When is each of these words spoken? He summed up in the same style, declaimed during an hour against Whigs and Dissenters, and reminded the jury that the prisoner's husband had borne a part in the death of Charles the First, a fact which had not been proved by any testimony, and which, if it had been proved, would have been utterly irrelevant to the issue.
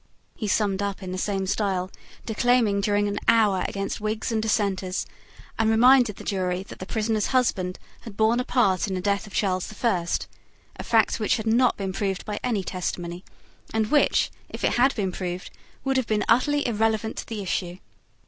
He 0.35 0.47
summed 0.47 0.81
up 0.81 1.03
in 1.03 1.11
the 1.11 1.17
same 1.19 1.45
style, 1.45 1.91
declaimed 2.25 2.81
during 2.81 3.07
an 3.07 3.19
hour 3.27 3.63
against 3.67 4.01
Whigs 4.01 4.31
and 4.31 4.41
Dissenters, 4.41 5.05
and 5.59 5.69
reminded 5.69 6.15
the 6.15 6.23
jury 6.23 6.63
that 6.63 6.79
the 6.79 6.87
prisoner's 6.87 7.27
husband 7.27 7.77
had 7.99 8.17
borne 8.17 8.39
a 8.39 8.43
part 8.43 8.87
in 8.87 8.95
the 8.95 8.99
death 8.99 9.27
of 9.27 9.33
Charles 9.35 9.67
the 9.67 9.75
First, 9.75 10.27
a 10.77 10.81
fact 10.83 11.19
which 11.19 11.37
had 11.37 11.45
not 11.45 11.77
been 11.77 11.93
proved 11.93 12.25
by 12.25 12.39
any 12.43 12.63
testimony, 12.63 13.23
and 13.75 13.91
which, 13.91 14.31
if 14.49 14.63
it 14.63 14.71
had 14.73 14.95
been 14.95 15.11
proved, 15.11 15.51
would 15.83 15.97
have 15.97 16.07
been 16.07 16.25
utterly 16.27 16.65
irrelevant 16.65 17.17
to 17.17 17.27
the 17.27 17.43
issue. 17.43 17.77